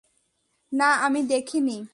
[0.71, 1.77] না, আমি দেখিনি।